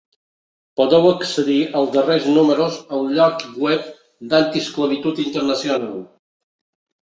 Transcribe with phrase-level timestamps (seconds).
[0.79, 3.87] Podeu accedir als darrers números al lloc web
[4.35, 5.97] d'Anti-Esclavitud Internacional.